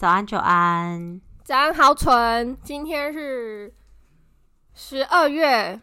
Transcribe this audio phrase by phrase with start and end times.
[0.00, 1.20] 早安，久安。
[1.44, 2.56] 早安，豪纯。
[2.64, 3.70] 今天是
[4.72, 5.78] 十二月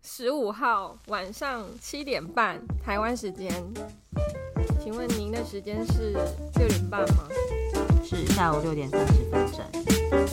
[0.00, 3.52] 十五号晚上七点半，台湾时间。
[4.80, 6.12] 请问您的时间是
[6.60, 7.26] 六点半吗？
[8.04, 10.25] 是下午六点三十分整。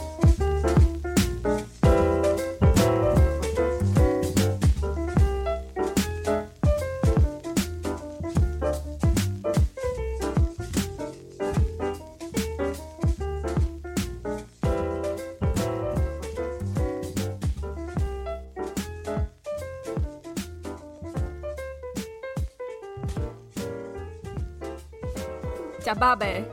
[26.03, 26.43] 假爸呗。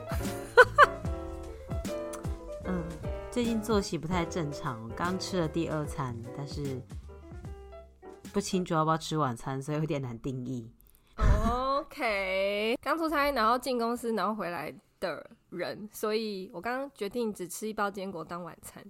[2.63, 2.81] 嗯，
[3.29, 6.81] 最近作息不太正常，刚吃了第二餐，但是
[8.31, 10.71] 不清楚要不要吃晚餐，所以有点难定义。
[11.17, 18.81] OK，刚出差，然后进公司，然后回来的人，所以我刚刚决定只吃一包坚果当晚餐。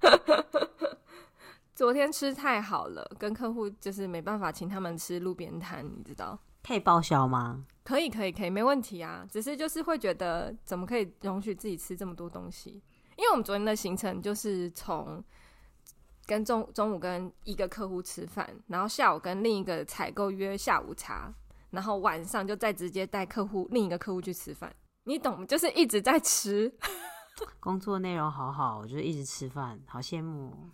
[1.74, 6.38] 昨天吃太好了，跟客户就是没办法请他们吃路边摊，你知道？
[6.66, 7.66] 可以报销吗？
[7.84, 9.26] 可以，可以，可以，没问题啊。
[9.30, 12.82] 只是就是会觉得，怎么可以容许自己吃这么多东西？
[13.16, 15.22] 因为我们昨天的行程就是从
[16.26, 21.30] 跟中中午跟一个客户吃饭，然后下午跟另一个采购约下午茶，
[21.70, 24.74] 然后晚上就再直接带客户另一个客户去吃饭。
[25.04, 26.74] 你懂，就是一直在吃。
[27.60, 30.70] 工作内容好好，就是一直吃饭，好羡慕。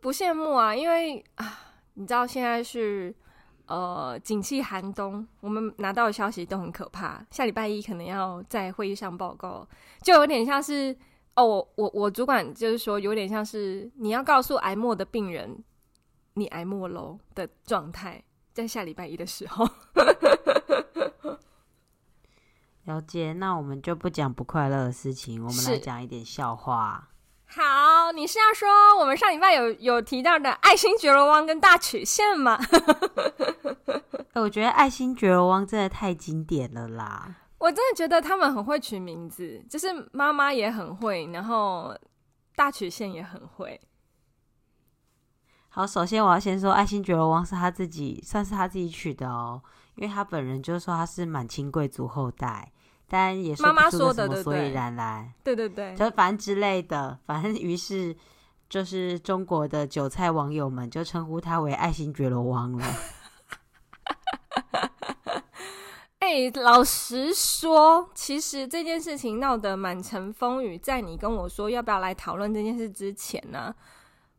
[0.00, 1.58] 不羡慕啊，因为啊，
[1.94, 3.12] 你知道现在是。
[3.68, 7.22] 呃，景气寒冬，我们拿到的消息都很可怕。
[7.30, 9.68] 下礼拜一可能要在会议上报告，
[10.00, 10.96] 就有点像是
[11.36, 15.62] 哦，我我我主管就是说，有点像是你要告诉癌末的病人，
[16.32, 18.24] 你癌末喽的状态，
[18.54, 19.68] 在下礼拜一的时候。
[22.84, 27.10] 了解，那我们就不讲不快乐的事情，我们来讲一点笑话。
[27.50, 28.68] 好，你是要说
[29.00, 32.58] 我们上礼拜有有提到的爱新觉罗汪跟大曲线吗？
[34.36, 37.34] 我觉得爱新觉罗汪真的太经典了啦！
[37.58, 41.96] 我真的觉得他们很会取名字，就是妈妈也很会，然后
[42.54, 43.80] 大曲线也很会。
[45.70, 49.60] 好，首先我要先说爱新觉罗汪是他自己，算是他自己取的哦，
[49.96, 52.70] 因为他本人就说他是满清贵族后代。
[53.10, 58.14] 但也说不出个什么所以然来，对对对，就反正之类的，反正于是
[58.68, 62.84] 就是中国的韭菜网友们就称呼他为爱新觉罗王了。
[66.18, 73.74] 哎、欸，老实说，其实这件事情闹得满城风雨，在你跟我说要不要来讨论这件事之前呢，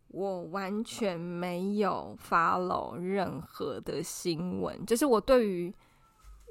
[0.09, 5.73] 我完全没有 follow 任何的新闻，就是我对于。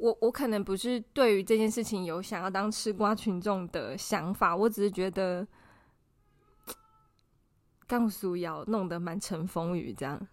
[0.01, 5.45] 我我可能不是对于这件事情有想要当吃瓜群众的想法，我只是觉得，
[7.87, 10.29] 刚苏瑶弄得满城风雨这样。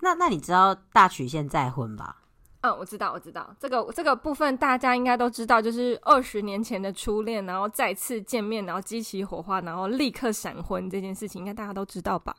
[0.00, 2.22] 那那你知道大曲线再婚吧？
[2.62, 12.34] 嗯，我知道，我知道这个这个部分大家应该都知道，就是二十年前的初恋，然后再次见面，然后激起火花，然后立刻闪婚这件事情，应该大家都知道吧？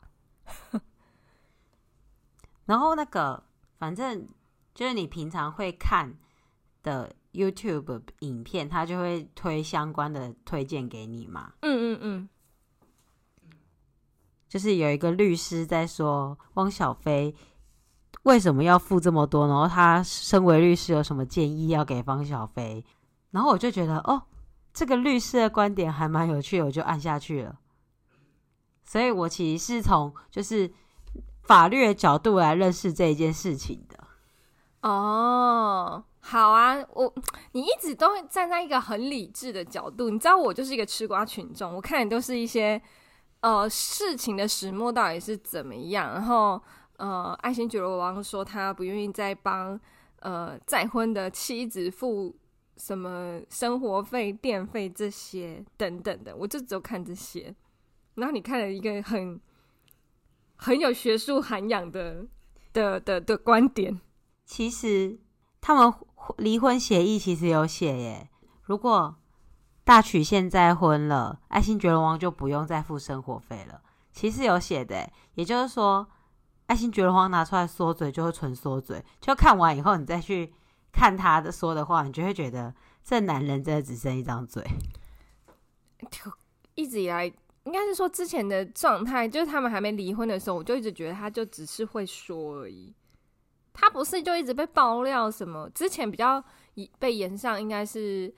[2.65, 3.43] 然后那个
[3.77, 4.27] 反正。
[4.75, 6.13] 就是你平常会看
[6.83, 11.53] 的 YouTube 影片，他就会推相关的推荐给你嘛。
[11.61, 12.29] 嗯嗯嗯。
[14.47, 17.33] 就是有一个律师在说汪小菲
[18.23, 22.85] 为什么要付这么多，然后他身为律师有什么建议要给汪小菲，
[23.31, 24.21] 然后我就觉得哦，
[24.73, 27.59] 这个律师的观点还蛮有趣的，我就按下去了。
[28.83, 30.71] 所以我其实是从就是
[31.41, 34.04] 法律的角度来认识这一件事情的。
[34.85, 37.11] 哦，好啊，我
[37.53, 42.79] 你一直都站在一个很理智的角度，你知道我就是一个吃瓜群众，我看的都是一些
[43.39, 46.61] 呃事情的始末到底是怎么样，然后
[46.97, 49.79] 呃爱新觉罗王说他不愿意再帮
[50.19, 52.35] 呃再婚的妻子付
[52.77, 57.55] 什么生活费、电费这些等等的，我就只有看这些，
[58.13, 59.41] 然后你看了一个很
[60.57, 62.23] 很有学术涵养的
[62.71, 63.99] 的的的观点。
[64.45, 65.19] 其实
[65.59, 65.93] 他们
[66.37, 68.29] 离婚协议其实有写耶，
[68.61, 69.15] 如果
[69.83, 73.81] 大曲现在婚了，爱新觉罗王就不用再付生活费了。
[74.11, 76.07] 其实有写的，也就是说，
[76.67, 80.53] 爱新觉罗王拿出来说嘴就会纯说嘴，就看完以后你再去
[80.91, 84.63] 看他的说的话，你就会觉得这男人真的只剩一张嘴。
[86.75, 87.25] 一直以来，
[87.65, 92.93] 应该是说之前的状态，就是他们还没离婚的时候，我就一直觉得他就只是会说而已。
[93.77, 95.69] 他不是就一直被爆料什么？
[95.71, 96.41] 之前比较
[96.97, 98.33] 被延上应该是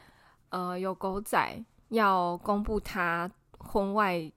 [0.50, 3.30] 呃，有狗仔要公布他
[3.60, 4.30] 婚外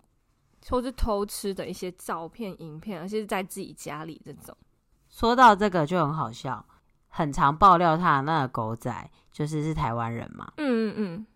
[0.69, 4.55] 或是偷吃的一些照片、影片，而且是在自己家里这种。
[5.08, 6.64] 说到这个就很好笑，
[7.08, 10.52] 很常爆料他的那个狗仔就是是台湾人嘛。
[10.58, 11.26] 嗯嗯嗯。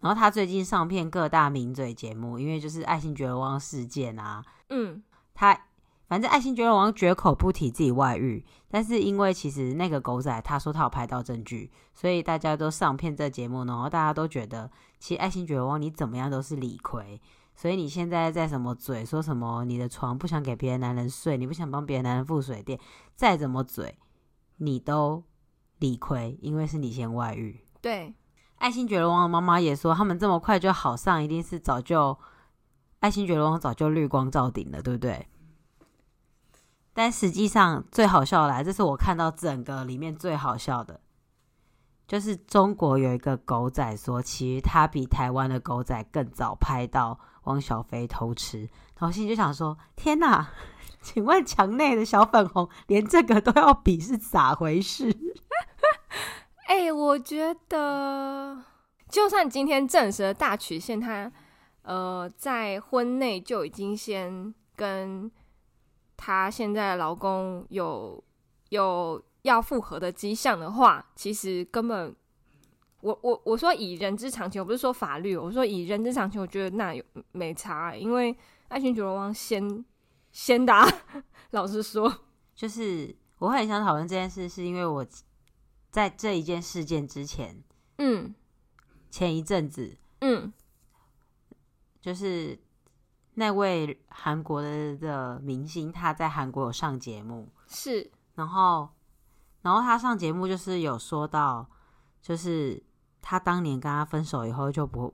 [0.00, 4.42] 然后他最近上片各大名嘴节目，因为就是爱新觉罗汪事件啊。
[4.70, 5.02] 嗯。
[5.34, 5.58] 他
[6.10, 14.68] 反正爱新觉罗王绝口不提自己外遇，但是因为其实那个狗仔他说他有拍到证据，所以大家都上片这节目，然后大家都觉得
[14.98, 17.22] 其实爱新觉罗王你怎么样都是理亏。
[17.54, 19.64] 所以你现在在什么嘴说什么？
[19.64, 22.76] 你的床不想给别的男人睡，你不想帮别的男人付水电，
[23.14, 23.96] 再怎么嘴，
[24.56, 25.22] 你都
[25.78, 27.60] 理亏，因为是你先外遇。
[27.80, 28.12] 对，
[28.56, 32.18] 爱新觉罗王的妈妈也说，他们这么快就好上，一定是早就
[32.98, 35.28] 爱新觉罗王早就绿光照顶了，对不对？
[37.02, 41.00] 但实际上最好笑的来，这是我看到整个里面最好笑的。
[42.06, 48.68] 就是中国有一个狗仔说，其实他比台湾的狗仔更早拍到汪小菲偷吃，
[48.98, 50.50] 然后心里就想说：天哪，
[51.00, 55.10] 请问墙内的小粉红连这个都要比，是咋回事？
[56.68, 58.62] 哎、我觉得，
[59.08, 61.32] 就算今天证实了大曲线，他
[61.80, 65.30] 呃在婚内就已经先跟
[66.20, 68.22] 他现在老公有
[68.68, 69.24] 有。
[69.44, 72.14] 要复合的迹象的话，其实根本，
[73.00, 77.02] 我我我说以人之常情，我不是说法律，我说以人之常情，我觉得那有
[77.32, 78.36] 没差，因为
[78.68, 79.82] 爱情觉罗汪先
[80.30, 80.86] 先打，
[81.52, 82.14] 老实说，
[82.54, 85.06] 就是我很想讨论这件事，是因为我
[85.90, 87.62] 在这一件事件之前，
[87.96, 88.34] 嗯，
[89.10, 90.52] 前一阵子，嗯，
[91.98, 92.58] 就是
[93.34, 98.88] 那位韩国的的明星，他在韩国有上节目，是，然后。
[99.62, 101.68] 然后他上节目就是有说到，
[102.22, 102.82] 就是
[103.20, 105.12] 他当年跟他分手以后就不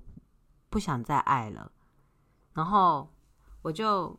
[0.70, 1.72] 不想再爱了。
[2.52, 3.12] 然后
[3.62, 4.16] 我就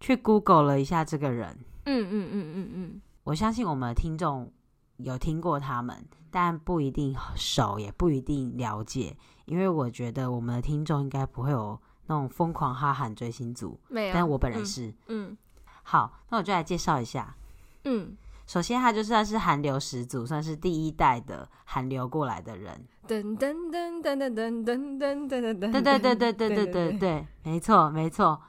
[0.00, 4.52] 去 Google 了一下这个人，嗯嗯嗯嗯嗯，我相信我们的听众
[4.96, 11.80] 有听过他们，但不一定熟，也不一定了解，因为我觉得我们的听众应该不会有
[12.10, 15.38] 那种疯狂哈韩追星族，没有，但我本人是，嗯，嗯
[15.84, 17.36] 好，那我就来介绍一下，
[17.84, 18.16] 嗯。
[18.46, 22.84] 首先，他就算是韩流始祖，算是第一代的韩流过来的人。
[23.06, 28.42] 噔噔噔噔噔噔噔噔噔噔噔，对对对对对对对对，没错没错。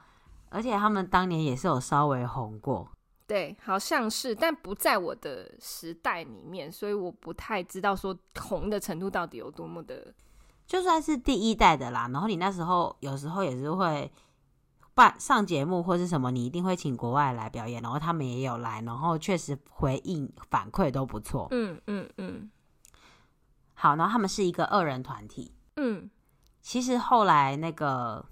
[0.48, 2.90] 而且他们当年也是有稍微红过，
[3.28, 10.12] 对，好像是，但不在我的时代里面，所以我不太知道说红的程度到底有多么的。
[10.72, 14.10] 就算是第一代的啦，然后你那时候有时候也是会。
[14.94, 21.48] 办上节目或是什么，你一定会请国外来表演，然后他们也有来，然后确实回应反馈都不错。
[21.50, 22.50] 嗯嗯嗯。
[23.72, 25.54] 好，然后他们是一个二人团体。
[25.76, 26.10] 嗯，
[26.60, 28.22] 其实后来那个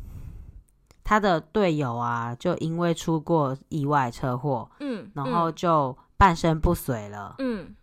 [1.02, 7.36] 他的队友啊，就因为出过意外车祸，嗯，然后就半身不遂了。
[7.38, 7.74] 嗯，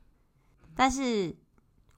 [0.76, 1.36] 但是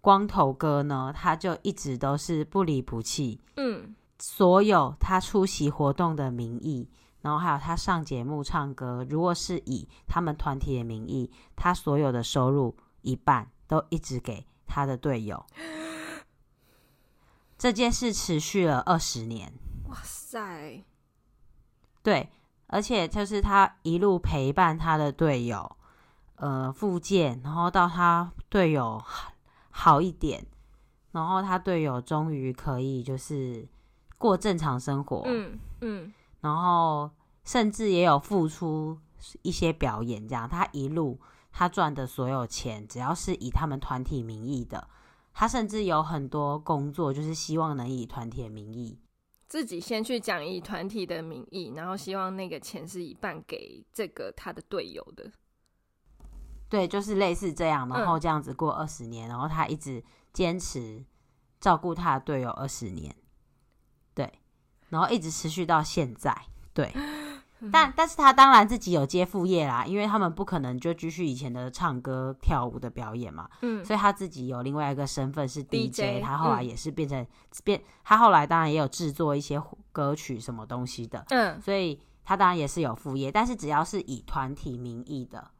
[0.01, 3.39] 光头哥呢，他就一直都是不离不弃。
[3.55, 3.95] 嗯。
[4.21, 6.89] 所有他出席活动的名义，
[7.21, 15.45] 然后还有他上节目唱歌，如果是以他们团体的名义，他所有的收入一半都一直给他的队友。
[17.57, 19.53] 这件事持续了二十年。
[19.87, 20.83] 哇塞！
[22.03, 22.29] 对，
[22.67, 25.77] 而且就是他一路陪伴他的队友，
[26.35, 29.01] 呃，复健，然后到他队友
[29.79, 30.45] 好一点，
[31.11, 33.67] 然后他队友终于可以就是。
[34.21, 37.09] 过正常生活，嗯嗯，然后
[37.45, 38.99] 甚至也有付出
[39.43, 41.17] 一些表演，这样他一路
[41.53, 44.89] 他赚的所有钱，只要是以他们团体名义的，
[45.33, 48.99] 他甚至有很多工作，就是希望能以团体的名义，
[49.47, 55.31] 自己先去讲以团体的名义，然后希望那个钱是一半给这个他的队友的，
[56.69, 61.03] 对，就是类似这样，然后这样子过二十年，嗯，然后他一直坚持
[61.59, 63.15] 照顾他的队友二十年。
[64.15, 64.31] 对
[64.89, 66.35] 然后一直持续到现在，
[66.73, 66.93] 对，
[67.71, 77.27] 但但是他当然自己有接副业啦，因为他们不可能就继续以前的唱歌跳舞的表演嘛，嗯，所以他自己有另外一个身份是 DJ，, DJ 他后来也是变成、嗯、
[77.63, 79.61] 变，他后来当然也有制作一些
[79.91, 85.51] 歌曲什么东西的，嗯，所以他当然也是有副业，但是只要是以团体名义的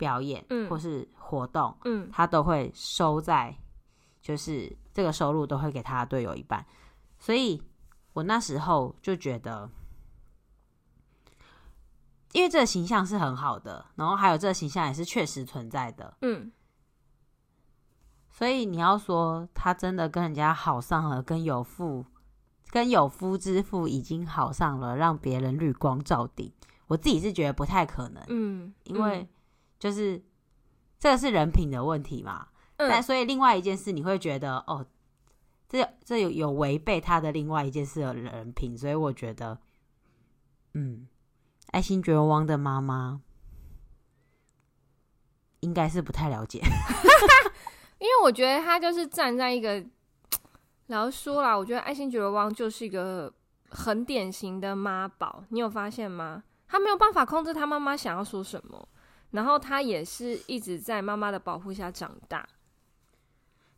[0.00, 3.54] 表演，嗯，或是活动，嗯，他都会收在，
[4.20, 6.64] 就是这个收入都会给他的队友一半，
[7.18, 7.62] 所以。
[8.12, 9.70] 我那时候就觉得，
[12.32, 16.16] 因为这个形象是很好的，然后还有这个形象也是确实存在的。
[16.22, 16.50] 嗯，
[18.32, 22.04] 所以你要说他真的跟人家好上了，跟有妇
[22.70, 26.52] 跟有夫之妇已经好上了，让别人绿光照顶，
[26.88, 28.20] 我自己是觉得不太可能。
[28.26, 29.28] 嗯，因为
[29.80, 30.22] 就是
[31.00, 32.46] 这个是人品的问题嘛。
[32.76, 34.86] 嗯、但所以另外一件事，你会觉得哦，
[35.68, 39.58] 这这有有违背他的另外一件事的人品，所以我觉得，
[40.74, 41.08] 嗯，
[41.72, 43.20] 爱新觉罗王的妈妈
[45.58, 46.60] 应该是不太了解，
[47.98, 49.84] 因为我觉得他就是站在一个。
[50.86, 53.32] 然后说啦，我觉得爱新觉罗王就是一个
[53.68, 56.42] 很典型的妈宝，你有发现吗？
[56.66, 58.88] 他没有办法控制他妈妈想要说什么，
[59.30, 62.48] 然后他也是一直在妈妈的保护下长大，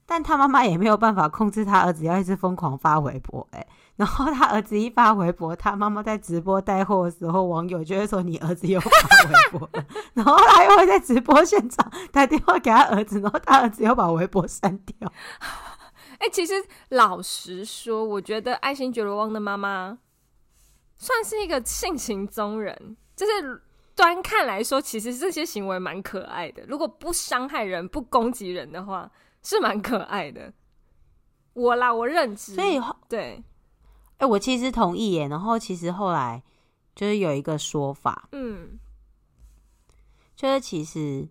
[0.06, 15.12] 但他妈妈也没有办法控制他儿子要一直疯狂发微博，欸，哎，然后他儿子一发微博，他妈妈在直播带货的时候，网友就会说你儿子又发微博了， 然后他又会在直播现场打电话给他儿子，然后他儿子又把微博删掉。
[16.18, 16.54] 哎、欸，其实
[16.90, 19.98] 老实说，我觉得爱新觉罗旺的妈妈
[20.96, 23.60] 算是一个性情中人，就是
[23.94, 26.64] 端看来说，其实这些行为蛮可爱的。
[26.66, 29.10] 如果不伤害人、不攻击人的话，
[29.42, 30.52] 是蛮可爱的。
[31.52, 32.54] 我啦，我认知。
[32.54, 33.42] 所以对，
[34.16, 35.28] 哎、欸，我其实同意耶。
[35.28, 36.42] 然后其实后来
[36.94, 38.78] 就是有一个说法，嗯，
[40.34, 41.28] 就是其实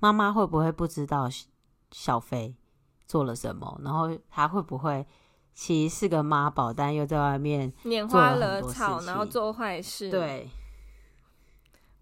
[0.00, 1.28] 妈妈会不会不知道
[1.92, 2.56] 小飞
[3.06, 3.80] 做了什么？
[3.84, 5.06] 然后他会不会
[5.54, 10.10] 其实是个妈宝，但又在外面拈花惹草，然后做坏事？
[10.10, 10.50] 对，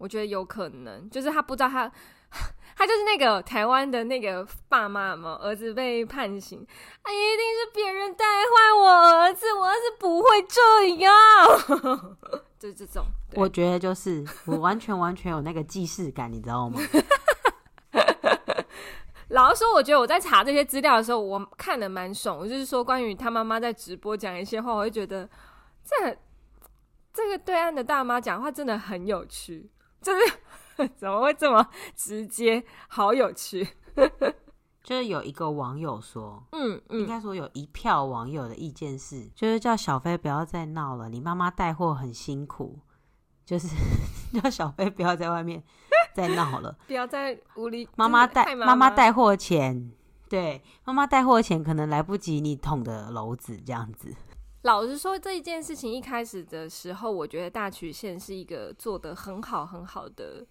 [0.01, 1.91] 我觉得有可能，就是他不知道他，
[2.75, 6.65] 他就是那个台湾的那个爸妈嘛，儿子被判刑，
[7.03, 11.13] 啊，一定是别人带坏我儿子，我儿子不会这样，
[12.57, 13.05] 就这种。
[13.35, 16.79] 我觉得就是我完全完全有那个既视感，你知道吗？
[19.29, 22.37] 老实说，我觉得我在查这些资料的时候，我看的蛮爽。
[22.37, 25.29] 我就是说，关于他妈妈在直播讲一些话，我会觉得
[25.85, 26.17] 这
[27.13, 29.69] 这个对岸的大妈讲话真的很有趣，
[30.01, 33.67] 就是 怎么会这么直接，好有趣。
[34.83, 42.79] 就是有一个网友说，嗯嗯，应该说有一票网友的意见是，就是叫小飞不要再闹了，你妈妈带货很辛苦，
[43.45, 43.67] 就是
[44.41, 45.63] 叫小飞不要在外面。
[46.13, 47.87] 再闹了，不要再无理。
[47.95, 49.91] 妈妈带妈妈带货钱，
[50.27, 54.13] 对，妈妈带货钱可能来不及你捅的篓子这样子。
[54.63, 60.45] 老实说，这一件事情一开始的时候，我觉得大曲线是一个做得很好很好的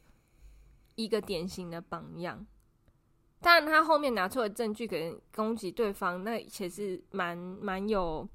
[0.97, 2.47] 一个典型的榜样。
[3.40, 8.29] 当然，他后面拿出了证据给人攻击对方，那其实是蛮蛮有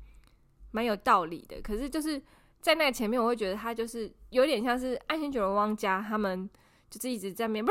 [0.71, 1.61] 蛮有道理的。
[1.61, 2.21] 可是就是
[2.61, 6.49] 在那前面，我会觉得他就是有点像是爱新觉罗王家他们。
[6.87, 7.65] 就是一直在面，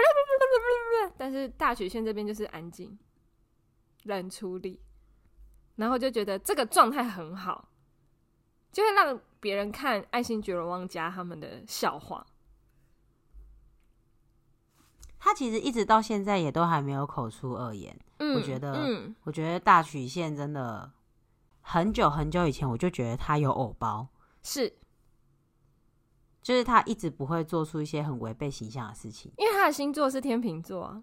[1.17, 2.99] 但是大曲线这边就是安静、
[4.03, 4.83] 冷处理，
[5.77, 7.69] 然后就觉得这个状态很好，
[8.75, 12.27] 就会让别人看爱新觉罗王家他们的笑话。
[15.19, 17.99] 他其实一直到现在也都还没有口出恶言。
[18.19, 20.93] 嗯，我觉得，嗯，我觉得大曲线真的
[21.63, 24.09] 很久很久以前我就觉得他有偶包，
[24.43, 24.77] 是。
[26.43, 31.03] 就是他一直不会做出一些很违背形象的事情，因为他的星座是天秤座啊。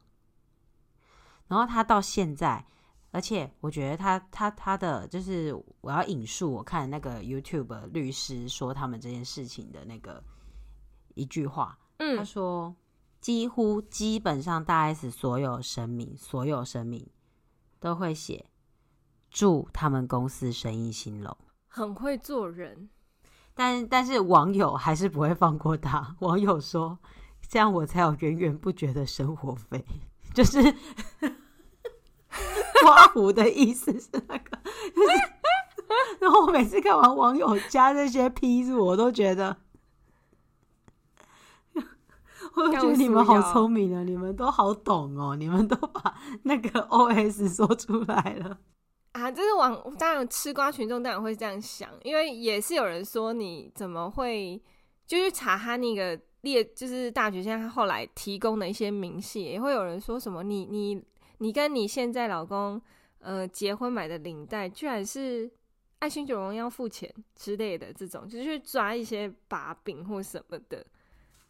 [1.47, 2.65] 然后他到现在，
[3.12, 10.24] 而且我觉得他他他的就是我要引述我看那个 YouTube 律师说他们这件事情的那个
[11.13, 12.74] 一句话，嗯，他说
[13.20, 17.06] 几乎基本上大 S 所有声明，所有声明
[17.80, 18.46] 都会写
[19.30, 21.38] 祝他们公司生意兴隆，
[21.68, 22.89] 很会做人。
[23.53, 26.15] 但但是网友还是不会放过他。
[26.20, 26.98] 网友说
[27.50, 29.86] ：“这样我才有源源不绝的生活费。
[30.34, 30.58] ”就是
[32.83, 34.57] 刮胡的意思是那个。
[34.95, 35.17] 就是，
[36.19, 39.57] 然后我每次看完网友加这些批注，我都觉得，
[42.55, 44.03] 我觉得你们好聪明啊！
[44.03, 48.57] 你们都好懂哦，你们都把那个 OS 说出来了。
[49.13, 54.61] 啊，就是网当然吃瓜群众当然会这样想，因为也是有人说你怎么会
[55.05, 61.03] 就去查他那个列，就是大曲线他后来提供的一些明细，也会有人说什么你你
[61.41, 62.79] 你跟你现在老公
[63.19, 65.51] 呃结婚买的领带，居然是
[65.98, 70.86] 爱新觉罗王要付钱之类的这种，就是去抓一些把柄或什么的。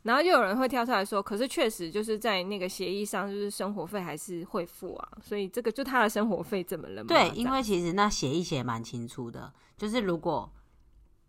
[0.03, 7.07] 然后就有人会跳出来说，可是确实就是在那个协议上，就是生活费还是会付啊，所以这个就他的生活费怎么了嘛？
[7.09, 10.51] 对，因为其实那协议写蛮清楚的，就是如果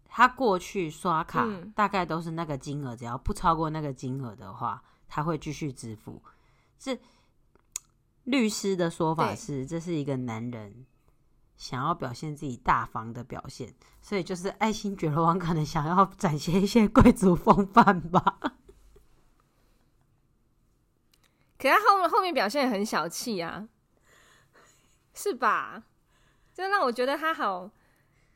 [0.09, 6.23] 他过去刷卡大概都是那个金额，嗯、只要不超过那个金额的话，他会继续支付。
[6.79, 6.99] 是
[8.25, 10.87] 律师的说法是，这是一个男人
[11.57, 18.39] 想要表现自己大方的表现，所以就是爱新觉罗王可能想要展现一些贵族风范吧。
[21.59, 23.69] 可他后后面表现很小气啊，
[25.15, 25.85] 是吧？
[26.53, 27.71] 就让我觉得他好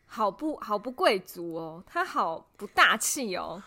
[0.07, 3.62] 好不好不贵族哦，他好不大气哦。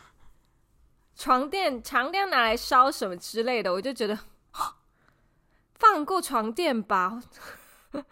[1.16, 4.18] 床垫床垫拿来烧什么之类的，我就觉得
[5.80, 7.24] 放过床垫吧。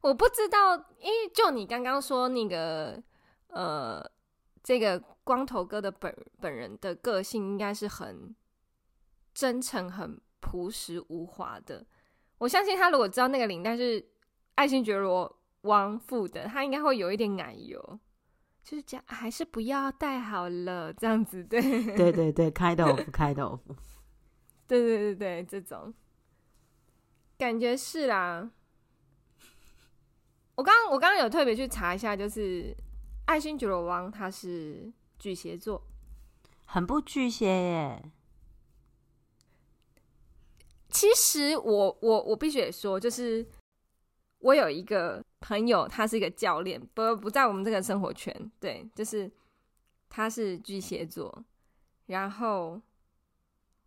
[0.00, 3.02] 我不知道，因为就你刚刚说那个
[3.48, 4.02] 呃，
[4.62, 8.34] 这个光头哥的本本人的个性应该是很
[9.34, 11.84] 真诚、很朴实无华的。
[12.38, 14.02] 我相信他如果知道那个领带是
[14.54, 18.00] 爱新觉罗王付的，他应该会有一点奶油。
[18.62, 21.60] 就是讲，还是不要戴好了，这样子对。
[21.96, 23.74] 对对对，开豆腐， 开豆腐。
[24.68, 25.92] 对对对对，这种
[27.36, 28.50] 感觉是啦。
[30.54, 32.76] 我刚我刚刚有特别去查一下，就是
[33.24, 35.82] 爱新觉罗王他是巨蟹座，
[36.66, 38.12] 很不巨蟹耶。
[40.90, 43.44] 其实我我我必须得说，就是。
[44.40, 48.34] 我有一个朋友，他是一个教练，不不在我们这个生活圈。
[48.58, 49.30] 对，就是
[50.08, 51.44] 他是巨蟹座，
[52.06, 52.80] 然后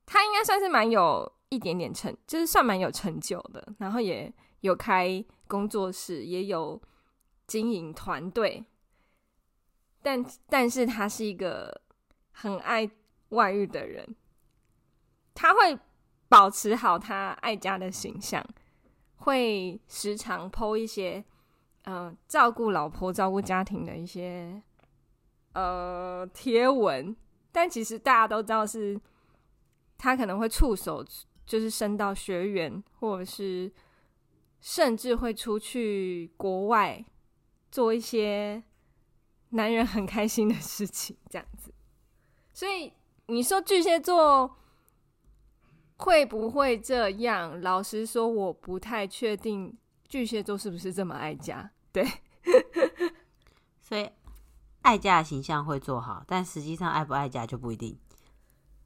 [0.05, 4.31] 他应该算是蛮有一点点成，就是算蛮有成就的，然后也
[4.61, 6.81] 有开工作室，也有
[7.47, 8.63] 经营团队，
[10.01, 11.81] 但但是他是一个
[12.31, 12.89] 很爱
[13.29, 14.15] 外遇的人，
[15.33, 15.79] 他会
[16.29, 18.45] 保持好他爱家的形象。
[19.23, 21.23] 会时常 po 一些，
[21.83, 24.61] 嗯、呃，照顾老婆、照顾家庭的一些
[25.53, 27.15] 呃贴文，
[27.51, 28.99] 但其实大家都知道是，
[29.97, 31.05] 他可能会触手，
[31.45, 33.71] 就是伸到学员，或者是
[34.59, 37.03] 甚至会出去国外
[37.71, 38.63] 做一些
[39.49, 41.73] 男人很开心的事情，这样子。
[42.53, 42.91] 所以
[43.27, 44.57] 你说巨蟹座。
[46.03, 47.61] 会不会这样？
[47.61, 49.73] 老实说，我不太确定
[50.09, 51.71] 巨蟹座是不是这么爱家。
[51.93, 52.05] 对，
[53.81, 54.09] 所以
[54.81, 57.97] 爱家的形象会做好，但实际上爱不爱家就不一定。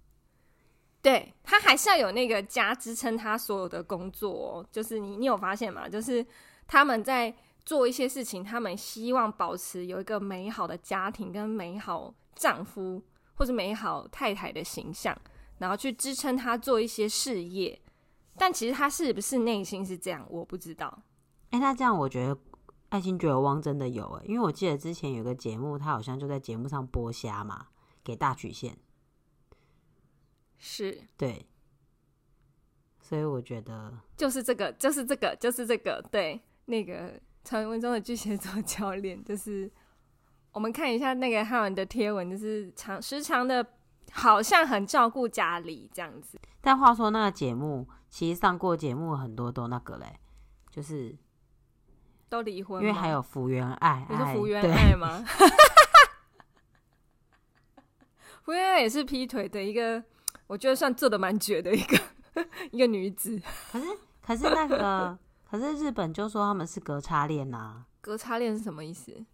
[1.01, 4.65] 对，他还是要有那个家支撑他所有的工作哦。
[4.71, 5.89] 就是你，你有发现吗？
[5.89, 6.23] 就是
[6.67, 13.01] 他们在做一些事情，他们希望保持有一个美好的家庭跟美好丈夫
[13.33, 15.17] 或者美好太太的形象。
[15.59, 17.81] 然后去支撑他做一些事业，
[18.37, 21.03] 但其实他是不是内心是这样，我不知道。
[21.49, 22.37] 哎，那这样我觉得
[22.89, 27.67] 爱新觉罗王真的有哎，因为我记得之前有个节目，他好像就在节目上剥虾嘛，
[28.03, 28.77] 给大曲线。
[30.59, 31.47] 是，对，
[33.01, 39.71] 所以我觉得就是这个，就是这个，就是这个，对，那个传闻中的巨蟹座教练，就是
[40.51, 43.65] 我们看一下那个汉文的贴文，就是长时长的。
[44.11, 50.19] 好像很照顾家里这样子，但话说那个节目，其实上过节目很多都那个嘞，
[50.69, 51.15] 就是
[52.29, 55.23] 都离婚，因为还有福原爱，你是福原爱吗？
[58.43, 60.03] 福原爱也是劈腿的一个，
[60.47, 61.99] 我觉得算做的蛮绝的一个
[62.71, 63.39] 一个女子。
[63.71, 63.85] 可是
[64.21, 65.17] 可是那个，
[65.49, 69.25] 可是日本就说他们是隔差恋呐，隔差恋是什么意思？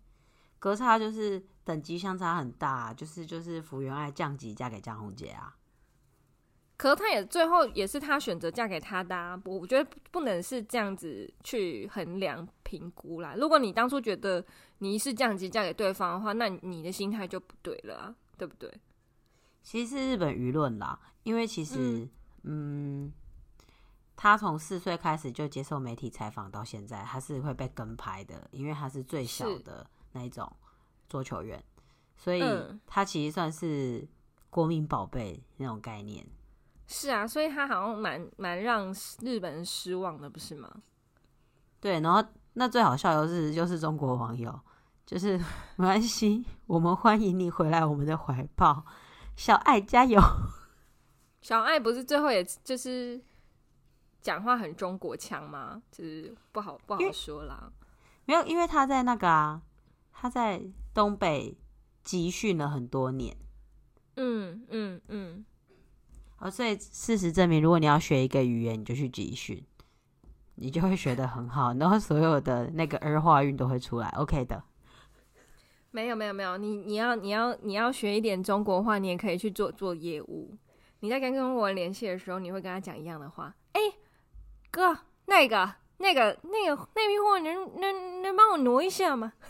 [0.64, 5.54] 隔差就是等级相差很大，就是就是福原爱降级嫁给江宏杰啊。
[6.78, 13.36] 可是他也最后也是他选择嫁给他的啊，我觉得不能是这样子去衡量评估啦。
[13.38, 14.42] 如果你当初觉得
[14.78, 18.74] 你是降级嫁给对方的话，那你的心态就不对了啊，对不对？
[19.64, 22.08] 其实是日本舆论啦，因为其实
[22.44, 23.14] 嗯，嗯，
[24.16, 29.86] 他从四岁开始就接受媒体采访到现在，他是会被跟拍的，因为他是最小的。
[30.14, 30.52] 那一种
[31.08, 31.64] 桌球员，
[32.16, 32.42] 所以
[32.88, 34.08] 他其实算是
[34.50, 36.26] 国民宝贝那种概念。
[36.88, 40.70] 是啊，所以他好像蛮蛮让日本人失望的，不是吗？
[41.80, 42.24] 对，然后
[42.54, 44.60] 那最好笑的是，就是中国网友，
[45.06, 45.38] 就是
[45.78, 48.86] 没关系，我们欢迎你回来我们的怀抱，
[49.36, 50.22] 小爱加油。
[51.42, 53.20] 小爱不是最后也就是
[54.22, 55.82] 讲话很中国腔吗？
[55.92, 57.72] 就是不好不好说啦。
[58.26, 59.62] 没有，因为他在那个啊。
[60.14, 60.62] 他在
[60.94, 61.58] 东北
[62.04, 63.36] 集训了很多年，
[64.16, 65.46] 嗯嗯嗯，
[66.38, 69.66] 哦，所以事实证明，如果你要学一个语言，你就去集训，
[70.56, 74.64] 你就会学得很好，然后所有的那个儿化韵都会出来，OK 的。
[75.92, 80.58] 没有没有没有，你你要你要你要学一点中国话，你也可以去做做业务，
[81.02, 83.56] 你在跟中国人联系的时候，你会跟他讲一样的话。
[83.74, 83.96] 哎、欸，
[84.72, 89.32] 哥，那个、那个、那个那批货，能能能帮我挪一下吗？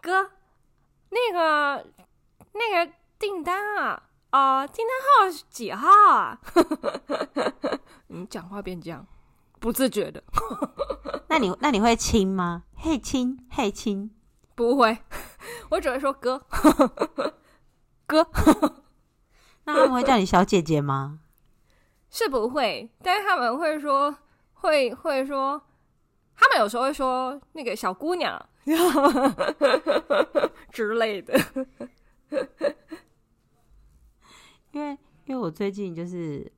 [0.00, 0.30] 哥，
[1.10, 1.86] 那个
[2.54, 6.40] 那个订单啊，啊、呃，订单号是几号啊？
[8.08, 9.06] 你讲话变这样，
[9.60, 10.24] 不自觉的。
[11.28, 12.62] 那你那你会亲吗？
[12.74, 14.10] 嘿亲，嘿亲，
[14.54, 14.96] 不会，
[15.68, 16.46] 我只会说哥，
[18.06, 18.26] 哥。
[19.64, 21.18] 那他们会叫你小姐姐吗？
[22.12, 24.14] 是不会，但是他们会说，
[24.52, 25.60] 会会说，
[26.36, 28.38] 他们有时候会说那个小姑娘
[30.70, 31.34] 之类的。
[34.72, 34.90] 因为
[35.24, 36.52] 因为我最近就是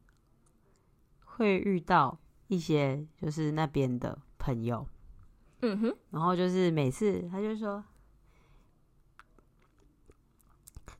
[1.24, 4.84] 会遇到一些就是那边的朋友，
[5.62, 7.82] 嗯哼，然后就是每次他就说。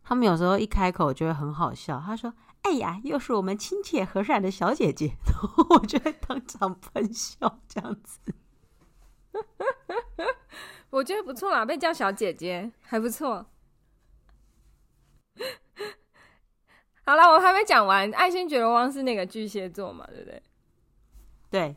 [0.06, 1.98] 他们有时候一开口就会很好笑。
[1.98, 2.30] 他说
[2.64, 8.18] ：“哎呀，又是我们亲切和善的小姐姐。”然后我就会当场喷笑，这样子。
[10.90, 13.46] 我觉得不错啦，被叫小姐姐还不错。
[17.04, 18.10] 好了，我还没讲完。
[18.12, 20.42] 爱新觉罗王是那个巨蟹座嘛，对不对？
[21.50, 21.76] 对。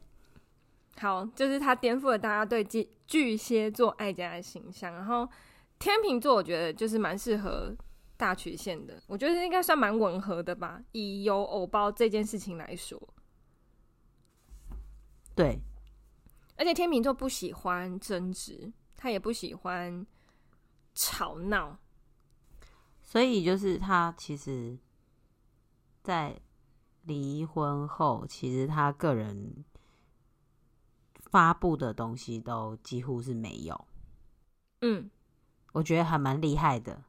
[0.99, 4.93] 好，就是他颠覆了大家对巨巨蟹座爱家的形象。
[4.93, 5.27] 然后
[5.77, 7.75] 天秤座，我觉得就是蛮适合。
[8.17, 10.83] 大曲线的，我觉得应该算蛮吻合的吧。
[10.91, 13.01] 以有偶包这件事情来说，
[15.35, 15.59] 对，
[16.57, 20.05] 而且天秤座不喜欢争执，他也不喜欢
[20.95, 21.77] 吵闹，
[23.03, 24.77] 所以就是他其实，
[26.01, 26.41] 在
[27.03, 29.63] 离婚后，其实他个人
[31.29, 33.87] 发布的东西都几乎是没有。
[34.81, 35.09] 嗯，
[35.73, 37.03] 我觉得还蛮厉害的。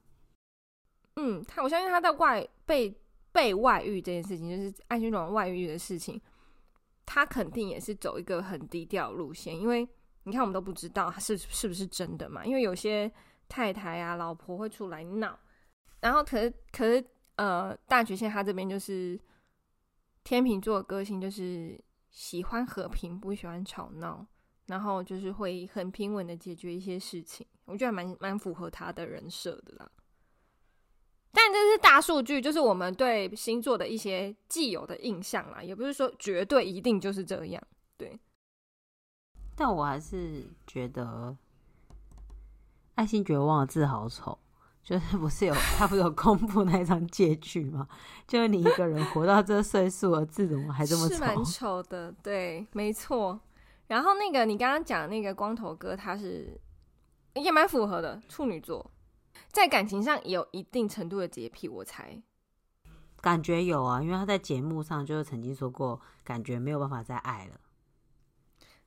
[1.20, 2.96] 嗯，他我相信他在外被
[3.32, 6.20] 被外遇这件事情，就是爱新觉罗王外遇的事情，
[7.04, 9.86] 他肯定也是走一个很低调路线，因为
[10.22, 13.10] 你看我们都不知道他是是不是真的嘛，因为有些
[13.48, 15.36] 太太啊、老婆会出来闹，
[16.00, 17.04] 然后可是可是
[17.34, 19.18] 呃，大曲线他这边就是
[20.22, 24.24] 天秤座的个性就是喜欢和平，不喜欢吵闹，
[24.66, 29.90] 然后就是会很平稳的解决一些事情，我觉得蛮蛮符合他的人设的啦。
[31.30, 37.62] 但这是大数据，就是我们对星座的一些既有的印象啦，也不是说绝对一定就是这样。
[37.96, 38.18] 对，
[39.54, 41.36] 但我还是觉得
[42.94, 44.38] 爱新觉罗王的字好丑，
[44.82, 47.86] 就是不是有他不是有公布那张借据吗？
[48.26, 51.14] 就是你一个人活到这岁数了，字怎么还这么丑？
[51.14, 53.38] 是蛮丑的，对，没错。
[53.88, 56.58] 然后那个你刚刚讲的那个光头哥，他是
[57.34, 58.90] 也蛮符合的，处女座。
[59.50, 62.20] 在感情上有一定程度的洁癖，我猜，
[63.20, 67.60] 感觉有啊，因为他在节目上就是曾经说过，感觉没有办法再爱了，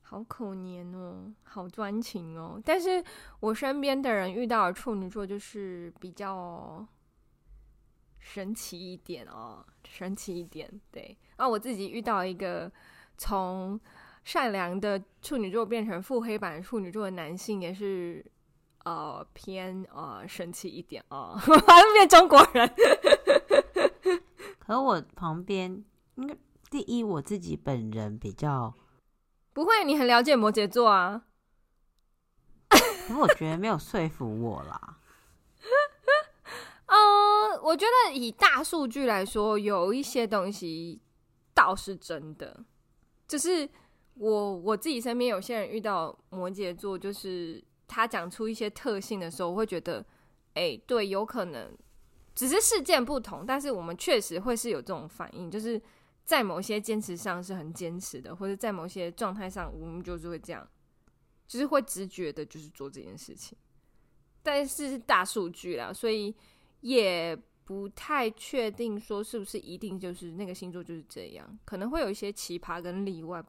[0.02, 2.60] 好可怜哦，好专情哦。
[2.64, 3.04] 但是
[3.40, 6.86] 我身边的人遇到的处女座就是比较
[8.18, 10.80] 神奇一点哦，神奇一点。
[10.90, 12.70] 对，啊，我自己遇到一个
[13.18, 13.78] 从
[14.24, 18.24] 善良的处女座变成腹黑版的处女座的男性，也是。
[18.84, 22.68] 呃，偏呃神奇一点哦，反、呃、正变中国人。
[24.58, 25.84] 可我旁边，
[26.16, 26.36] 应该
[26.68, 28.74] 第一我自己本人比较
[29.52, 31.22] 不会，你很了解摩羯座啊。
[33.06, 34.98] 可我觉得没有说服我啦。
[36.86, 36.90] 嗯、
[37.54, 41.00] 呃，我觉得以大数据来说，有一些东西
[41.54, 42.64] 倒是真的。
[43.28, 43.68] 就是
[44.14, 47.62] 我我自己身边有些人遇到摩羯座，就是。
[47.92, 50.04] 他讲出一些特性的时候，我会觉得，
[50.54, 51.76] 哎、对，有可能
[52.34, 55.80] 只是事件不同，但是我们确实会是有这种反应，就是
[56.24, 60.66] 在某些坚持上是很坚持的，或者在某些状态上，我们就是会这样，
[61.46, 63.56] 就是会直觉的，就是做这件事情。
[64.42, 66.34] 但是是大数据啦，所以
[66.80, 73.44] 也不太确定说是不是一定就是那个星座就是这样，可能会有一些奇葩跟例外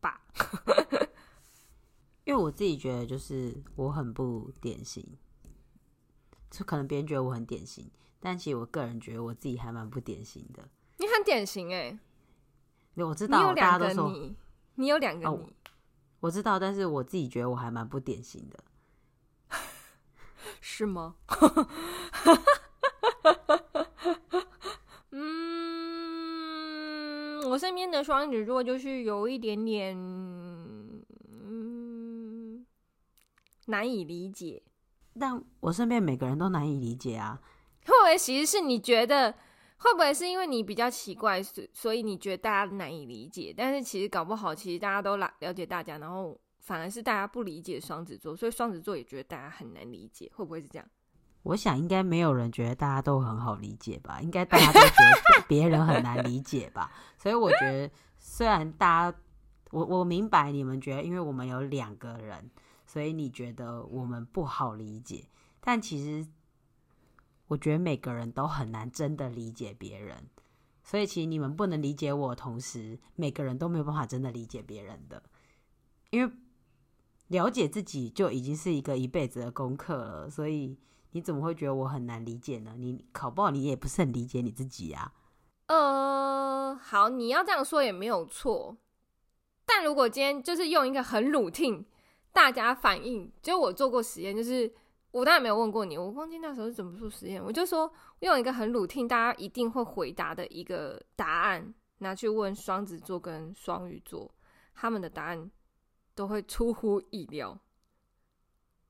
[0.00, 0.22] 吧。
[2.24, 5.06] 因为我自己觉得，就是我很不典型，
[6.50, 10.66] 就可能别人觉得我很典型，但其实我个人觉得我自己还蛮不典型的。
[10.96, 11.98] 你很典型哎、
[12.94, 14.34] 欸，我知道，大家都说你，
[14.76, 15.38] 你有两个你、哦，
[16.20, 18.64] 我知道，但是我自己觉得我还蛮不典型的，
[20.62, 21.16] 是吗？
[25.10, 29.94] 嗯，我身边的双子座就是有一点点。
[33.66, 34.62] 难以理解，
[35.18, 37.40] 但我身边每个人都难以理解啊！
[37.86, 39.32] 会不会其实是你觉得，
[39.78, 43.54] 会不会是因为你比较奇怪，所所以你觉得大家难以理解？
[43.56, 50.88] 但是其实搞不好，其实大家都了了解大家，然后反而是大家不理解双子座，所以双子座也觉得大家很难理解，会不会是这样？
[51.42, 56.90] 我想应该没有人觉得大家都很好理解吧，应该大家都觉得别人很难理解吧。
[57.18, 59.18] 所以我觉得，虽然大家，
[59.70, 62.50] 我我明白你们觉得，因为我们有两个人，
[62.94, 65.26] 所以你觉得我们不好理解。
[65.60, 66.30] 但其实，
[67.48, 70.30] 我觉得每个人都很难真的理解别人。
[70.84, 75.20] 所以其实你们不能理解我，同时每个人都没有办法真的理解别人的，
[76.10, 76.32] 因为
[77.26, 80.30] 了解自己就已经是一个一辈子的功课了。
[80.30, 80.78] 所以。
[81.16, 82.74] 你怎么会觉得我很难理解呢？
[82.76, 85.12] 你考不好，你也不是很理解你自己呀、
[85.68, 88.76] 呃，好，你要这样说也没有错。
[89.64, 91.86] 但如果今天就是用一个很鲁听
[92.34, 94.70] 大家反应，就我做过实验，就是
[95.12, 97.42] 我当然没有问过你，我忘记那时候是怎么做实验。
[97.42, 104.28] 我就说用一个很 routine，大家一定会回答的一个答案，拿去问双子座跟双鱼座，
[104.74, 105.48] 他们的答案
[106.16, 107.56] 都会出乎意料。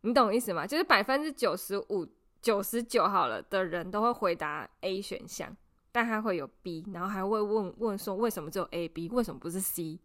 [0.00, 0.64] 你懂意思吗？
[0.66, 2.08] 就是百分之九十五、
[2.40, 5.54] 九十九好了的人都会回答 A 选项，
[5.92, 10.00] 但他会有 B，然后还会问问说为什么只有 A、B，为什么不是 C？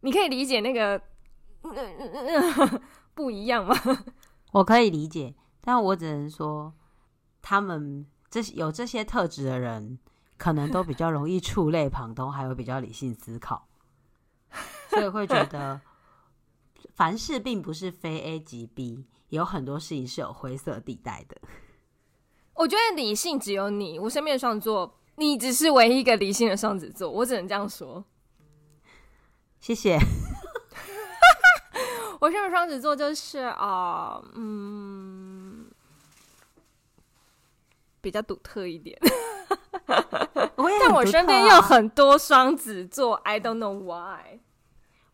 [0.00, 1.00] 你可以理解那个、
[1.62, 2.80] 嗯嗯嗯、
[3.14, 3.74] 不一样吗？
[4.52, 6.72] 我可以理解，但我只能说，
[7.42, 9.98] 他们这些有这些特质的人，
[10.36, 13.68] 可能都比较容易触类旁通，还有比较理性思考，
[14.90, 15.80] 所以会觉得
[16.94, 19.06] 凡事并不是非 A 即 B。
[19.28, 21.40] 有很多事情是有灰色地带的。
[22.54, 28.04] 我觉得理性只有你，我身边的双子座，你只是唯一一个理性的双子座，我只能这样说。
[29.60, 30.00] 谢谢。
[32.20, 35.70] 我身边双子座就是啊、呃，嗯，
[38.00, 38.98] 比较独特一点。
[40.56, 44.38] 我也、啊、但我身边有很多双子座，I don't know why。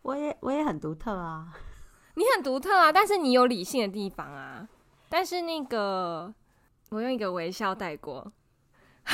[0.03, 1.47] 我也我也很独特啊。
[2.15, 4.69] 你很独特啊，但是你有理性的地方啊。
[5.09, 6.35] 但是那个，
[6.91, 8.33] 我用一个微笑带过。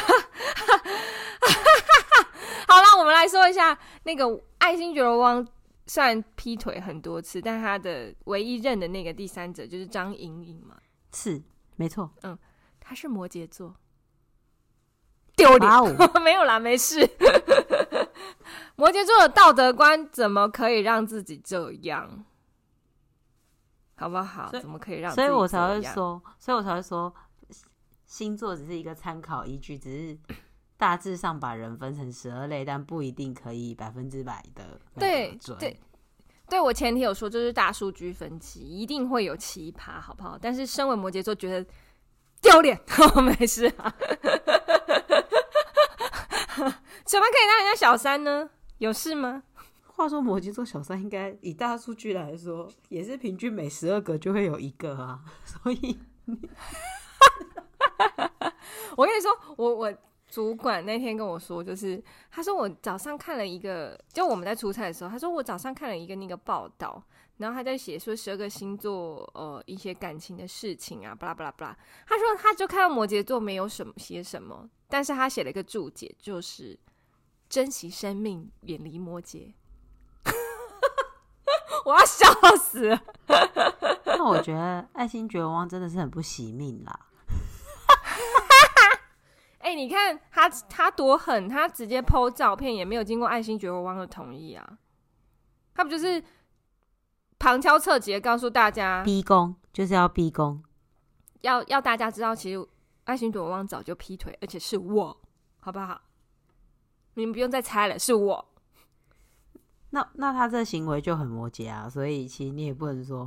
[2.66, 5.46] 好了，我们来说一下那个爱新觉罗汪，
[5.86, 10.76] 虽然劈腿很多次，但他的唯一认的那个第三者就是张颖颖嘛。
[11.12, 11.42] 是，
[11.76, 12.10] 没错。
[12.22, 12.38] 嗯，
[12.80, 13.74] 他是摩羯座，
[15.36, 15.70] 丢脸。
[16.22, 17.00] 没有啦，没事。
[18.76, 22.24] 摩羯座的道德观怎么可以让自己这样？
[23.94, 24.50] 好不好？
[24.50, 25.12] 怎么可以让？
[25.14, 27.14] 所以我才会说，所以我才会说，
[28.06, 30.18] 星座只是一个参考依据，只是
[30.82, 35.78] 大致上把人分成十二类，但不一定可以百分之百的对对
[36.48, 36.60] 对。
[36.60, 40.36] 我前提有说，就是大数据分析一定会有奇葩，好不好？
[40.42, 41.64] 但是身为摩羯座，觉得
[42.40, 42.76] 丢脸，
[43.14, 43.94] 我没事啊。
[47.04, 48.50] 怎么可以当人家小三呢？
[48.78, 49.44] 有事吗？
[49.86, 56.00] 话说摩羯座小三应该以大数据来说，也是平均每十二个就会有一个啊，所以，
[58.96, 59.94] 我跟你说，我我
[60.32, 67.04] 主管那天跟我说，就是他说我早上看了一个，就我们在出差的时候，他说我早上看了一个那个报道，
[67.36, 76.80] 然后他在写说十二个星座呃一些感情的事情啊，巴拉巴拉巴拉，他说他就看到摩羯座没有什么写什么，但是他写了一个注解，就是
[77.50, 79.52] 珍惜生命，远离摩羯。
[81.84, 83.02] 我要笑死了！
[84.06, 87.00] 那我觉得爱新觉罗汪真的是很不惜命啦。
[89.72, 94.78] 哎、欸，你看他他多狠，他直接 po 照片也没有经过爱新觉罗汪的同意啊！
[95.74, 96.22] 他不就是
[97.38, 100.62] 旁敲侧击的告诉大家，逼宫就是要逼宫，
[101.40, 102.68] 要要大家知道，其实
[103.04, 105.18] 爱新觉罗汪早就劈腿，而且是我，
[105.61, 106.02] 好不好？
[107.14, 108.48] 你们不用再猜了，是我。
[109.88, 113.26] 那那他这行为就很摩羯啊，所以其实你也不能说。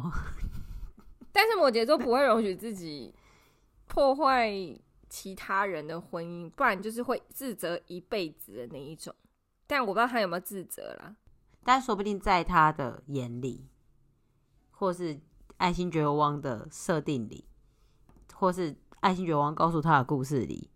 [1.34, 3.16] 但是摩羯座不会容许自己
[3.88, 4.54] 破坏
[5.16, 9.16] 其他人的婚姻，不然就是会自责一辈子的那一种。
[9.66, 11.16] 但我不知道他有没有自责啦。
[11.64, 13.66] 但说不定在他的眼里，
[14.72, 15.18] 或是
[15.56, 17.46] 爱新觉罗汪的设定里，
[18.34, 20.70] 或是爱新觉罗汪告诉他的故事里，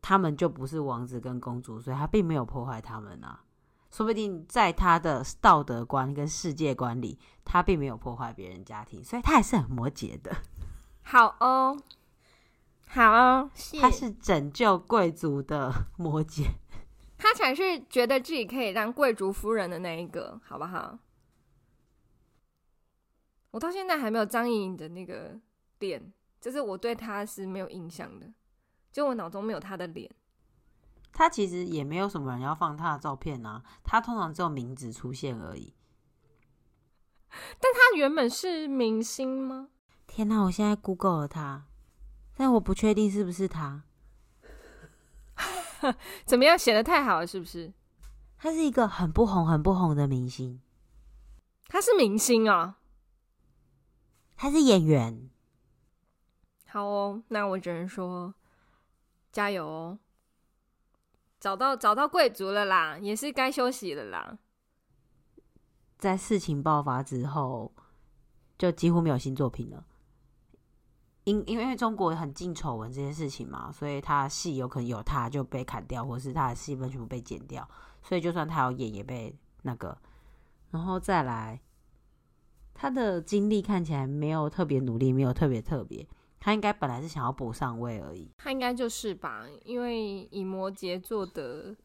[0.00, 3.42] 他们就不是王子跟公主，所以他并没有破坏他们啊。
[3.90, 10.34] 说不定在他的道德观跟世界观里，他并没有破坏别人家庭，所以他还是很摩羯的。
[11.02, 11.76] 好哦，
[12.94, 13.50] 好哦，
[13.80, 16.44] 他是拯救贵族的摩羯，
[17.16, 20.98] 他才是觉得自己可以当贵族夫人的那一个，好不好？
[23.50, 25.40] 我到现在还没有张颖颖的那个
[25.78, 28.30] 脸，就是我对他是没有印象的。
[28.92, 30.10] 就我脑中没有他的脸。
[31.12, 35.74] 他其实也没有什么人要放他的照片啊，他通常只有名字出现而已。
[37.30, 39.68] 但他原本是明星吗？
[40.06, 40.42] 天哪！
[40.42, 41.64] 我现在 Google 了他，
[42.34, 43.84] 但我不确定是不是他。
[46.24, 46.58] 怎么样？
[46.58, 47.72] 写得太好了，是不是？
[48.38, 50.60] 他是一个很不红、很不红的明星。
[51.68, 52.78] 他是明星啊？
[54.36, 55.30] 他是演员。
[56.68, 58.34] 好哦，那我只能说
[59.30, 59.98] 加油哦！
[61.38, 64.38] 找到找到贵族了啦，也是该休息了啦。
[65.98, 67.72] 在事情爆发之后，
[68.56, 69.84] 就几乎没有新作品了。
[71.24, 77.68] 因因为中国很禁丑闻这件事情嘛，所以他戏有可能有他就被砍掉，或是他的戏份全部被剪掉。
[78.02, 79.32] 所以就算他要演，也被
[79.62, 79.96] 那个。
[80.72, 81.60] 然后再来，
[82.74, 86.04] 他的经历看起来没有特别努力，没有特别特别。
[86.40, 88.28] 他应该本来是想要补上位而已。
[88.38, 91.76] 他应该就是吧，因为以摩羯座的，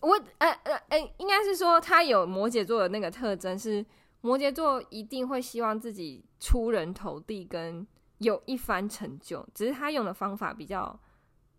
[0.00, 3.84] 我呃呃呃，应该是说他有摩羯座的那个特征，是
[4.22, 7.86] 摩羯座一定会希望自己出人头地，跟
[8.20, 9.46] 有一番成就。
[9.52, 10.98] 只是他用的方法比较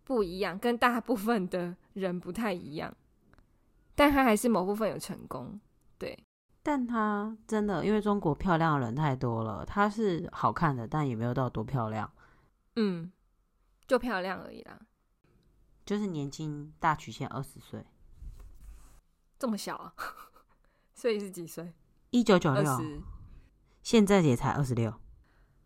[0.02, 2.92] 不一样，跟大部分的人不太一样。
[3.94, 5.60] 但他还是某部分有成功，
[5.98, 6.18] 对。
[6.62, 12.10] 但他真的，因为中国漂亮的人太多了，他是好看的，但也没有到多漂亮。
[12.76, 13.12] 嗯，
[13.86, 14.80] 就漂亮而已啦。
[15.84, 17.84] 就是年轻大曲线二十岁，
[19.38, 19.92] 这么小啊？
[20.94, 21.74] 所以是几岁？
[22.10, 22.64] 一九九六，
[23.82, 24.94] 现在也才二十六，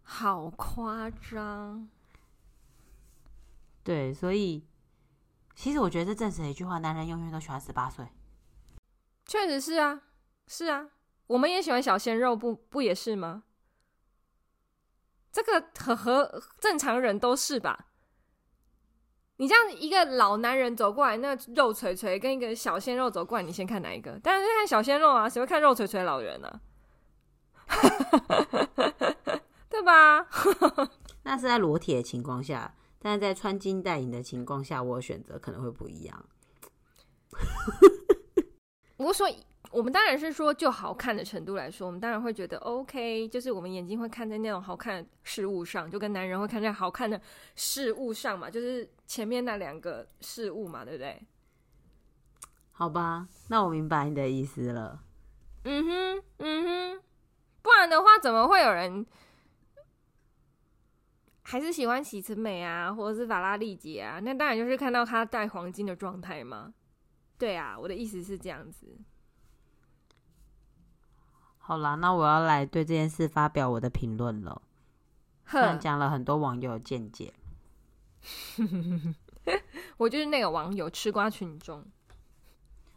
[0.08, 1.88] 好夸张。
[3.82, 4.64] 对，所以
[5.54, 8.06] 其实我觉得这证实了一句话：男人永远都喜欢十八岁。
[9.26, 10.02] 确实是啊。
[10.48, 10.88] 是啊，
[11.26, 13.42] 我们也喜欢小鲜肉，不不也是吗？
[15.32, 17.88] 这个和和正常人都是吧？
[19.38, 24.16] 你这样一个老男人走过来，那肉锤锤跟一个小鲜肉走过来，你先看哪一个？
[24.20, 26.60] 当然是看小鲜肉啊，谁会看肉锤锤老人呢？
[29.76, 30.26] 对吧？
[31.24, 36.24] 那是在裸体的情况下，但是在穿金戴银的情况下，我选择可能会不一样。
[38.96, 39.28] 我说。
[39.72, 47.20] 我们当然是说，就好看的程度来说，我们当然会觉得 OK，就是我们眼睛会看在那种好看的事物上，就跟男人会看在好看的
[47.56, 51.20] 事物上嘛，就是前面那两个事物嘛，对不对？
[52.70, 55.00] 好吧，那我明白你的意思了。
[55.64, 57.02] 嗯哼，嗯哼，
[57.60, 59.04] 不然的话，怎么会有人
[61.48, 64.18] 还是喜欢喜慈美啊，或者是法拉利姐啊？
[64.18, 66.74] 那当然就是看到她戴黄金的状态嘛。
[67.38, 68.98] 对啊，我的意思是这样子。
[71.58, 74.60] 好啦，那我要来对这件事发表我的评论了。
[75.46, 77.32] 虽然讲了很多网友的见解，
[79.98, 81.84] 我就是那个网友吃瓜群众。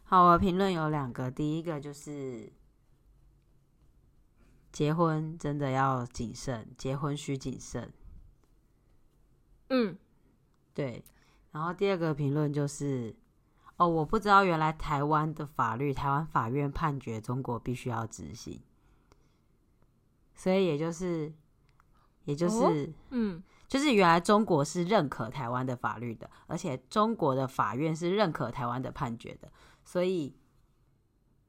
[0.02, 2.52] 好，我的评论有两个，第一个就是
[4.72, 7.92] 结婚真的要谨慎，结婚需谨慎。
[9.70, 9.96] 嗯，
[10.74, 11.02] 对。
[11.50, 13.16] 然后第二个评论就是。
[13.76, 18.60] 哦，我不知道原来台湾的法律，台湾法院判决中国必须要执行，
[20.34, 21.32] 所以也就是，
[22.26, 29.50] 也就是，哦、嗯，就是原来中国是认可台湾的法律的，而且中国的法院是认可台湾的判决的，
[29.82, 30.36] 所以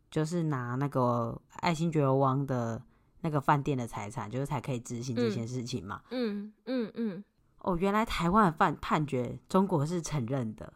[0.10, 2.82] 就是拿那个爱新觉罗王的
[3.20, 6.02] 那个饭店的财产，就是才可以执行这件事情嘛。
[6.12, 6.94] 嗯嗯嗯。
[6.94, 7.24] 嗯嗯
[7.64, 10.74] 哦，原来台湾的判判决中国是承认的。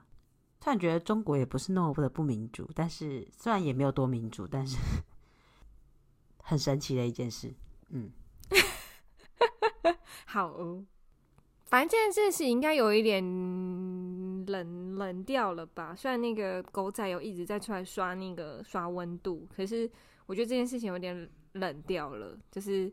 [0.60, 4.78] 突然觉得中国也不是那么的不民主，但是虽然也没有多民主，但是
[6.42, 7.54] 很神奇的一件事。
[7.90, 8.12] 嗯，
[10.26, 10.84] 好哦，
[11.66, 13.24] 反正这件事情应该有一点
[14.48, 15.96] 冷冷掉了吧？
[15.96, 19.90] 虽然那个狗仔有一直在出来刷那个刷温度，可是
[20.26, 22.36] 我觉得这件事情有点冷掉了。
[22.52, 22.92] 就是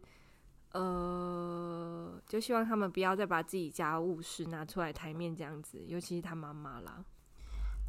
[0.73, 7.05] 呃，就希望他们不要再把自己家务事拿出来台面这样子，尤其是他妈妈啦。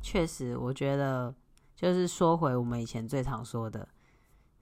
[0.01, 1.33] 确实，我觉得
[1.75, 3.87] 就是说回我们以前最常说的，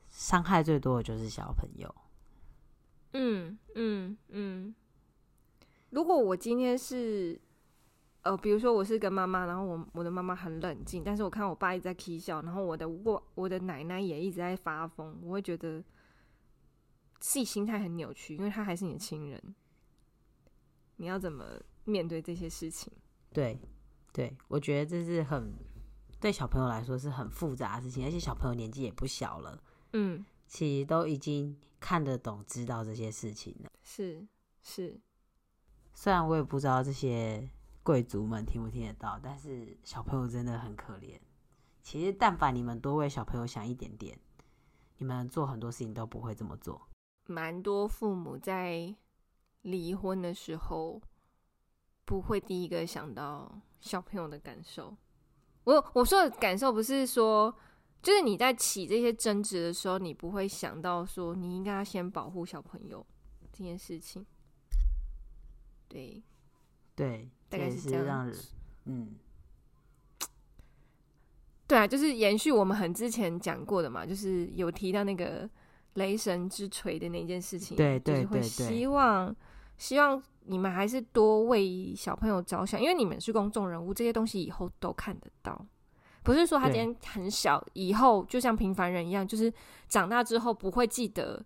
[0.10, 1.94] 伤害最多的就是小朋友。
[3.14, 4.76] 嗯嗯嗯。
[5.90, 7.38] 如果我今天是，
[8.22, 15.84] 呃，比如说我是跟妈妈，然后我我的妈妈很冷静，但是我看我爸一直在起笑，然后我的我我的奶奶也一直在发疯，我会觉得
[17.22, 19.56] 自己心态很扭曲，因为他还是你的亲人，
[20.98, 22.92] 你要怎么面对这些事情？
[23.32, 23.58] 对。
[24.14, 25.54] 对，我觉得这是很
[26.20, 29.58] 对小朋友来说是很复杂的事情，而且小朋友年纪也不小了，
[29.94, 33.72] 嗯，其实都已经看得懂、知道这些事情了。
[33.82, 34.28] 是
[34.62, 35.00] 是，
[35.94, 37.50] 虽然我也不知道这些
[37.84, 41.18] 贵族们听不听得到，但是小朋友真的很可怜。
[41.82, 44.20] 其实，但凡你们多为小朋友想一点点，
[44.98, 46.86] 你们做很多事情都不会这么做。
[47.32, 48.94] 蛮多父母在
[49.62, 51.02] 离婚的时候，
[52.06, 54.96] 不会第一个想到小朋友的感受。
[55.64, 57.56] 我我说的感受不是说，
[58.04, 63.06] 就是你在起这些争执的时候，你不会想到说你应该要先保护小朋友
[63.52, 64.26] 这件事情。
[65.88, 66.22] 对，
[66.96, 68.32] 对，大概是这样。
[68.32, 68.54] 子
[68.86, 69.16] 嗯。
[71.68, 75.50] 对啊，就是延续我们很之前讲过的嘛，就是有提到那个
[75.94, 79.36] 雷神之锤的那件事情，对对对，就是会希望
[79.78, 85.66] 希望你们还是多为小朋友着想，因为你们是公众人物，这些东西以后都看得到，
[86.24, 89.54] 不是说他今天很小，以后就像平凡人一样，就是
[89.88, 91.46] 长大之后不会记得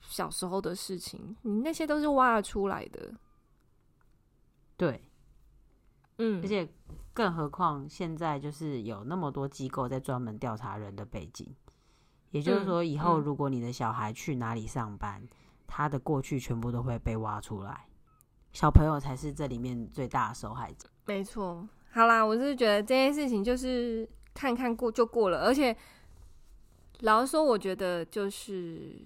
[0.00, 3.12] 小时候的事情，你那些都是挖得出来的，
[4.76, 5.02] 对，
[6.18, 6.68] 嗯，而且。
[7.12, 11.54] 更何况现在就是有那么多机构在专门调查人的背景，
[12.30, 15.22] 也就是说，以后如果你的小孩去哪里上班，
[15.66, 17.86] 他的过去全部都会被挖出来，
[18.52, 20.88] 小朋友才是这里面最大的受害者。
[21.06, 25.76] 没错，好啦，我是觉得这件事情就是看看过就过了，而且
[27.00, 28.96] 老实说，我觉得就是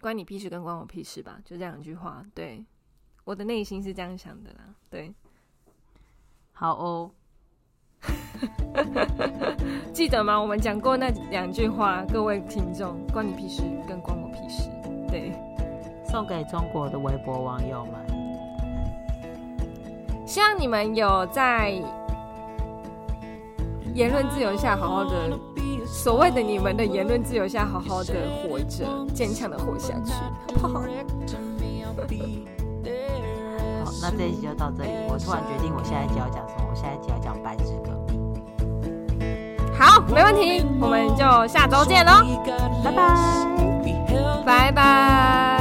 [0.00, 2.24] 关你屁事跟关我屁事吧，就这两句话。
[2.34, 2.64] 对，
[3.24, 4.74] 我的内心是这样想的啦。
[4.88, 5.14] 对，
[6.52, 7.10] 好哦。
[9.92, 10.40] 记得吗？
[10.40, 14.68] 我们讲过那两句话，各位听众，关你屁事，跟关我屁事。
[15.08, 15.32] 对，
[16.08, 17.94] 送给中国的微博网友们，
[20.26, 21.72] 希望你们有在
[23.94, 25.38] 言论自由下好好的，
[25.86, 30.12] 所谓的你们的言论自由下好好的活着，坚强的活下去，
[30.60, 30.80] 好不好？
[33.84, 34.90] 好，那这一集就到这里。
[35.08, 36.66] 我突然决定，我下一集要讲什么？
[36.68, 37.72] 我下一集要讲白纸。
[39.78, 42.22] 好，没问题，我们就下周见喽，
[42.82, 43.14] 拜拜，
[44.44, 45.53] 拜拜。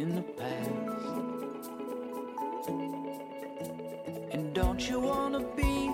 [0.00, 0.70] in the past.
[4.30, 5.90] And don't you wanna be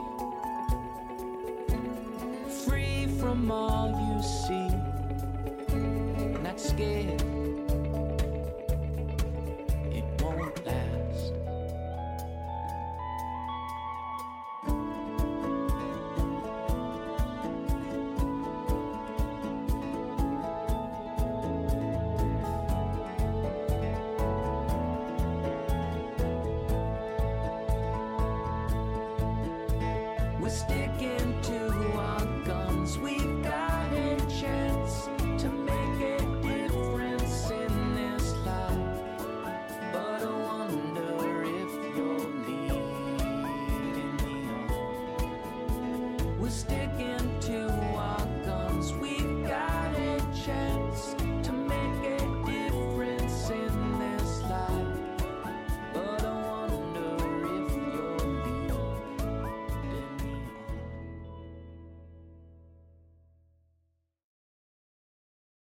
[2.66, 4.63] free from all you see?